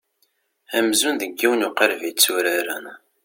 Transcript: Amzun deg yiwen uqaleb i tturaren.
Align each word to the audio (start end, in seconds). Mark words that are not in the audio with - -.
Amzun 0.77 1.15
deg 1.21 1.31
yiwen 1.39 1.65
uqaleb 1.67 2.01
i 2.09 2.11
tturaren. 2.13 2.85